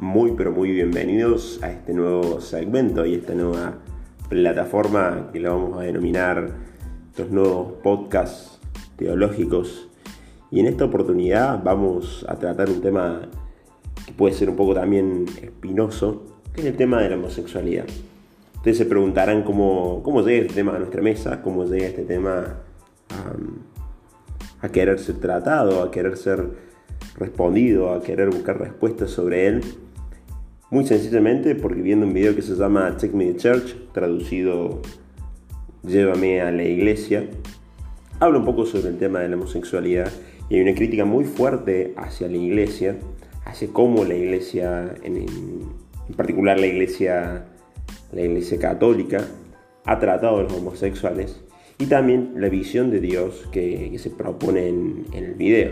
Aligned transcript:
muy 0.00 0.32
pero 0.32 0.50
muy 0.50 0.72
bienvenidos 0.72 1.62
a 1.62 1.70
este 1.70 1.92
nuevo 1.92 2.40
segmento 2.40 3.04
y 3.04 3.16
esta 3.16 3.34
nueva 3.34 3.74
plataforma 4.30 5.28
que 5.30 5.40
la 5.40 5.50
vamos 5.50 5.78
a 5.78 5.82
denominar 5.82 6.52
estos 7.10 7.30
nuevos 7.30 7.72
podcasts 7.82 8.58
teológicos. 8.96 9.90
Y 10.50 10.60
en 10.60 10.66
esta 10.66 10.86
oportunidad 10.86 11.62
vamos 11.62 12.24
a 12.30 12.36
tratar 12.36 12.70
un 12.70 12.80
tema 12.80 13.28
que 14.06 14.12
puede 14.14 14.34
ser 14.34 14.48
un 14.48 14.56
poco 14.56 14.72
también 14.72 15.26
espinoso, 15.42 16.22
que 16.54 16.62
es 16.62 16.66
el 16.68 16.76
tema 16.78 17.02
de 17.02 17.10
la 17.10 17.16
homosexualidad. 17.16 17.84
Ustedes 18.56 18.78
se 18.78 18.86
preguntarán 18.86 19.42
cómo, 19.42 20.02
cómo 20.02 20.22
llega 20.22 20.46
este 20.46 20.54
tema 20.54 20.76
a 20.76 20.78
nuestra 20.78 21.02
mesa, 21.02 21.42
cómo 21.42 21.66
llega 21.66 21.88
este 21.88 22.04
tema 22.04 22.56
a, 23.10 24.66
a 24.66 24.68
querer 24.70 24.98
ser 24.98 25.16
tratado, 25.16 25.82
a 25.82 25.90
querer 25.90 26.16
ser 26.16 26.70
respondido, 27.16 27.92
a 27.92 28.02
querer 28.02 28.30
buscar 28.30 28.58
respuestas 28.58 29.10
sobre 29.10 29.46
él. 29.46 29.62
Muy 30.70 30.86
sencillamente 30.86 31.56
porque 31.56 31.82
viendo 31.82 32.06
un 32.06 32.14
video 32.14 32.36
que 32.36 32.42
se 32.42 32.54
llama 32.54 32.96
Take 32.96 33.16
Me 33.16 33.32
to 33.32 33.38
Church, 33.38 33.74
traducido 33.92 34.80
Llévame 35.82 36.40
a 36.42 36.52
la 36.52 36.62
iglesia, 36.62 37.26
habla 38.20 38.38
un 38.38 38.44
poco 38.44 38.64
sobre 38.66 38.90
el 38.90 38.98
tema 38.98 39.18
de 39.18 39.28
la 39.28 39.34
homosexualidad 39.34 40.12
y 40.48 40.54
hay 40.54 40.60
una 40.60 40.74
crítica 40.74 41.04
muy 41.04 41.24
fuerte 41.24 41.92
hacia 41.96 42.28
la 42.28 42.36
iglesia, 42.36 42.96
hacia 43.46 43.66
cómo 43.72 44.04
la 44.04 44.14
iglesia, 44.14 44.94
en, 45.02 45.26
particular 46.16 46.60
la 46.60 46.66
iglesia, 46.66 47.46
la 48.12 48.20
iglesia 48.20 48.60
católica, 48.60 49.26
ha 49.86 49.98
tratado 49.98 50.38
a 50.38 50.42
los 50.44 50.52
homosexuales 50.52 51.42
y 51.78 51.86
también 51.86 52.34
la 52.36 52.48
visión 52.48 52.92
de 52.92 53.00
Dios 53.00 53.48
que, 53.50 53.92
se 53.98 54.10
propone 54.10 54.68
en, 54.68 55.04
en 55.14 55.24
el 55.24 55.34
video. 55.34 55.70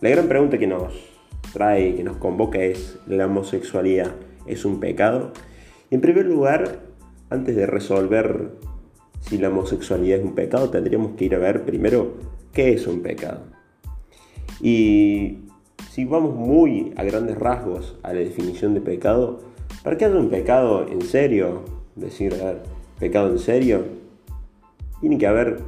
La 0.00 0.10
gran 0.10 0.28
pregunta 0.28 0.56
que 0.56 0.68
nos 0.68 1.11
trae, 1.52 1.94
que 1.94 2.04
nos 2.04 2.16
convoca 2.16 2.58
es, 2.58 2.98
¿la 3.06 3.26
homosexualidad 3.26 4.12
es 4.46 4.64
un 4.64 4.80
pecado? 4.80 5.32
En 5.90 6.00
primer 6.00 6.26
lugar, 6.26 6.80
antes 7.30 7.56
de 7.56 7.66
resolver 7.66 8.52
si 9.20 9.38
la 9.38 9.48
homosexualidad 9.48 10.18
es 10.18 10.24
un 10.24 10.34
pecado, 10.34 10.70
tendríamos 10.70 11.12
que 11.12 11.26
ir 11.26 11.34
a 11.34 11.38
ver 11.38 11.64
primero 11.64 12.14
qué 12.52 12.72
es 12.72 12.86
un 12.86 13.02
pecado. 13.02 13.42
Y 14.60 15.38
si 15.90 16.04
vamos 16.04 16.34
muy 16.34 16.92
a 16.96 17.04
grandes 17.04 17.38
rasgos 17.38 17.96
a 18.02 18.12
la 18.12 18.20
definición 18.20 18.74
de 18.74 18.80
pecado, 18.80 19.40
para 19.82 19.96
que 19.96 20.04
haya 20.04 20.16
un 20.16 20.30
pecado 20.30 20.86
en 20.88 21.02
serio, 21.02 21.62
decir, 21.96 22.34
a 22.34 22.44
ver, 22.44 22.62
pecado 22.98 23.30
en 23.30 23.38
serio, 23.38 23.84
tiene 25.00 25.18
que 25.18 25.26
haber 25.26 25.60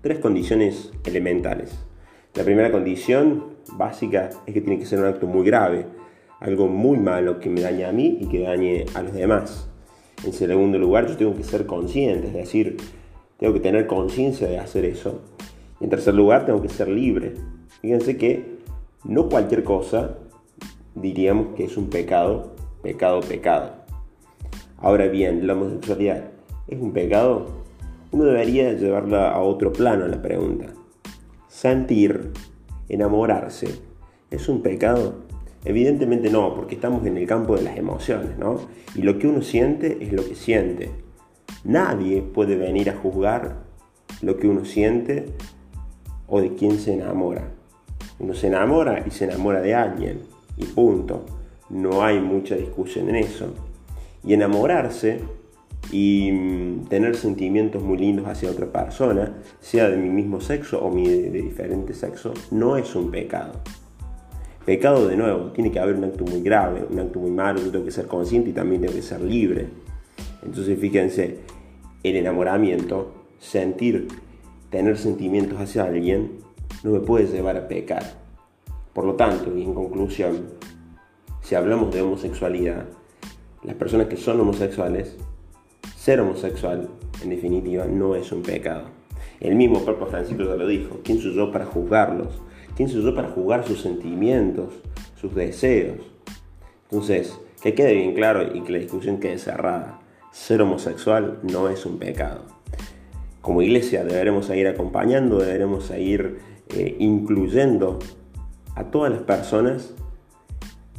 tres 0.00 0.18
condiciones 0.18 0.92
elementales. 1.04 1.78
La 2.34 2.42
primera 2.42 2.72
condición 2.72 3.44
básica 3.74 4.30
es 4.44 4.54
que 4.54 4.60
tiene 4.60 4.80
que 4.80 4.86
ser 4.86 4.98
un 4.98 5.06
acto 5.06 5.28
muy 5.28 5.46
grave, 5.46 5.86
algo 6.40 6.66
muy 6.66 6.98
malo 6.98 7.38
que 7.38 7.48
me 7.48 7.60
dañe 7.60 7.84
a 7.84 7.92
mí 7.92 8.18
y 8.20 8.26
que 8.26 8.40
dañe 8.40 8.86
a 8.94 9.02
los 9.02 9.12
demás. 9.12 9.68
En 10.24 10.32
segundo 10.32 10.76
lugar, 10.76 11.06
yo 11.06 11.16
tengo 11.16 11.36
que 11.36 11.44
ser 11.44 11.64
consciente, 11.64 12.26
es 12.26 12.34
decir, 12.34 12.76
tengo 13.38 13.54
que 13.54 13.60
tener 13.60 13.86
conciencia 13.86 14.48
de 14.48 14.58
hacer 14.58 14.84
eso. 14.84 15.20
En 15.80 15.90
tercer 15.90 16.14
lugar, 16.14 16.44
tengo 16.44 16.60
que 16.60 16.68
ser 16.68 16.88
libre. 16.88 17.34
Fíjense 17.80 18.16
que 18.16 18.58
no 19.04 19.28
cualquier 19.28 19.62
cosa 19.62 20.18
diríamos 20.96 21.54
que 21.54 21.64
es 21.64 21.76
un 21.76 21.88
pecado, 21.88 22.56
pecado, 22.82 23.20
pecado. 23.20 23.70
Ahora 24.78 25.06
bien, 25.06 25.46
la 25.46 25.52
homosexualidad 25.52 26.24
es 26.66 26.80
un 26.80 26.92
pecado. 26.92 27.46
Uno 28.10 28.24
debería 28.24 28.72
llevarla 28.72 29.30
a 29.30 29.40
otro 29.40 29.72
plano 29.72 30.08
la 30.08 30.20
pregunta. 30.20 30.66
Sentir, 31.54 32.32
enamorarse, 32.88 33.68
¿es 34.28 34.48
un 34.48 34.60
pecado? 34.60 35.20
Evidentemente 35.64 36.28
no, 36.28 36.52
porque 36.52 36.74
estamos 36.74 37.06
en 37.06 37.16
el 37.16 37.28
campo 37.28 37.54
de 37.54 37.62
las 37.62 37.76
emociones, 37.76 38.36
¿no? 38.36 38.56
Y 38.96 39.02
lo 39.02 39.20
que 39.20 39.28
uno 39.28 39.40
siente 39.40 39.98
es 40.00 40.12
lo 40.12 40.24
que 40.24 40.34
siente. 40.34 40.90
Nadie 41.62 42.22
puede 42.22 42.56
venir 42.56 42.90
a 42.90 42.96
juzgar 42.96 43.58
lo 44.20 44.36
que 44.36 44.48
uno 44.48 44.64
siente 44.64 45.26
o 46.26 46.40
de 46.40 46.56
quién 46.56 46.76
se 46.80 46.94
enamora. 46.94 47.52
Uno 48.18 48.34
se 48.34 48.48
enamora 48.48 49.04
y 49.06 49.12
se 49.12 49.26
enamora 49.26 49.60
de 49.60 49.76
alguien, 49.76 50.22
y 50.56 50.64
punto. 50.64 51.24
No 51.70 52.02
hay 52.02 52.18
mucha 52.18 52.56
discusión 52.56 53.08
en 53.10 53.14
eso. 53.14 53.54
Y 54.24 54.34
enamorarse 54.34 55.20
y 55.90 56.30
mm, 56.32 56.86
tener 56.86 57.16
sentimientos 57.16 57.82
muy 57.82 57.98
lindos 57.98 58.26
hacia 58.26 58.50
otra 58.50 58.66
persona, 58.66 59.34
sea 59.60 59.88
de 59.88 59.96
mi 59.96 60.08
mismo 60.08 60.40
sexo 60.40 60.84
o 60.84 60.94
de, 60.94 61.30
diferente 61.30 61.94
sexo, 61.94 62.34
no 62.50 62.76
es 62.76 62.94
un 62.94 63.10
pecado. 63.10 63.60
Pecado 64.64 65.08
de 65.08 65.16
nuevo, 65.16 65.52
tiene 65.52 65.70
que 65.70 65.78
haber 65.78 65.96
un 65.96 66.04
acto 66.04 66.24
muy 66.24 66.40
grave, 66.40 66.86
un 66.88 66.98
acto 66.98 67.18
muy 67.18 67.30
malo, 67.30 67.60
yo 67.60 67.70
tengo 67.70 67.84
que 67.84 67.90
ser 67.90 68.06
consciente 68.06 68.50
y 68.50 68.52
también 68.52 68.80
tengo 68.80 68.94
que 68.94 69.02
ser 69.02 69.20
libre. 69.20 69.68
Entonces 70.42 70.78
fíjense, 70.78 71.40
el 72.02 72.16
enamoramiento, 72.16 73.12
sentir, 73.38 74.08
tener 74.70 74.96
sentimientos 74.96 75.60
hacia 75.60 75.84
alguien, 75.84 76.38
no 76.82 76.90
me 76.92 77.00
puede 77.00 77.26
llevar 77.26 77.56
a 77.56 77.68
pecar. 77.68 78.02
Por 78.92 79.04
lo 79.04 79.14
tanto, 79.14 79.56
y 79.56 79.62
en 79.62 79.74
conclusión, 79.74 80.46
si 81.42 81.54
hablamos 81.54 81.94
de 81.94 82.00
homosexualidad, 82.02 82.86
las 83.62 83.76
personas 83.76 84.06
que 84.06 84.16
son 84.16 84.40
homosexuales 84.40 85.16
ser 86.04 86.20
homosexual, 86.20 86.86
en 87.22 87.30
definitiva, 87.30 87.86
no 87.86 88.14
es 88.14 88.30
un 88.30 88.42
pecado. 88.42 88.84
El 89.40 89.54
mismo 89.54 89.86
Papa 89.86 90.04
Francisco 90.04 90.42
ya 90.44 90.54
lo 90.54 90.66
dijo. 90.66 91.00
¿Quién 91.02 91.18
soy 91.18 91.34
yo 91.34 91.50
para 91.50 91.64
juzgarlos? 91.64 92.42
¿Quién 92.76 92.90
soy 92.90 93.02
yo 93.02 93.14
para 93.14 93.30
juzgar 93.30 93.66
sus 93.66 93.80
sentimientos, 93.80 94.74
sus 95.18 95.34
deseos? 95.34 96.00
Entonces, 96.90 97.40
que 97.62 97.72
quede 97.72 97.94
bien 97.94 98.12
claro 98.12 98.54
y 98.54 98.60
que 98.60 98.72
la 98.72 98.80
discusión 98.80 99.18
quede 99.18 99.38
cerrada. 99.38 99.98
Ser 100.30 100.60
homosexual 100.60 101.38
no 101.42 101.70
es 101.70 101.86
un 101.86 101.98
pecado. 101.98 102.42
Como 103.40 103.62
iglesia 103.62 104.04
deberemos 104.04 104.44
seguir 104.44 104.68
acompañando, 104.68 105.38
deberemos 105.38 105.86
seguir 105.86 106.38
eh, 106.68 106.96
incluyendo 106.98 107.98
a 108.74 108.84
todas 108.90 109.10
las 109.10 109.22
personas 109.22 109.94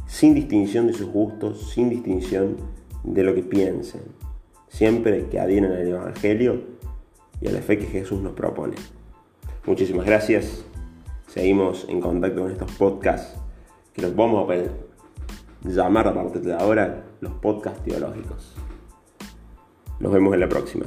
sin 0.08 0.34
distinción 0.34 0.88
de 0.88 0.94
sus 0.94 1.06
gustos, 1.06 1.70
sin 1.70 1.90
distinción 1.90 2.56
de 3.04 3.22
lo 3.22 3.36
que 3.36 3.44
piensen 3.44 4.25
siempre 4.68 5.26
que 5.28 5.40
adhieren 5.40 5.72
al 5.72 5.86
Evangelio 5.86 6.62
y 7.40 7.48
a 7.48 7.52
la 7.52 7.60
fe 7.60 7.78
que 7.78 7.86
Jesús 7.86 8.20
nos 8.20 8.32
propone. 8.32 8.76
Muchísimas 9.66 10.06
gracias. 10.06 10.64
Seguimos 11.26 11.86
en 11.88 12.00
contacto 12.00 12.42
con 12.42 12.52
estos 12.52 12.70
podcasts 12.72 13.38
que 13.92 14.02
los 14.02 14.14
vamos 14.14 14.48
a 14.50 15.68
llamar 15.68 16.08
a 16.08 16.14
partir 16.14 16.42
de 16.42 16.54
ahora 16.54 17.04
los 17.20 17.32
podcasts 17.34 17.82
teológicos. 17.82 18.54
Nos 19.98 20.12
vemos 20.12 20.34
en 20.34 20.40
la 20.40 20.48
próxima. 20.48 20.86